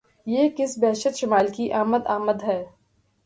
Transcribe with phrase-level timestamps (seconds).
[0.27, 2.63] یہ کس بہشت شمائل کی آمد آمد ہے!